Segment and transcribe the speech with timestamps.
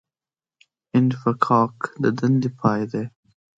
[0.97, 3.03] انفکاک د دندې پای دی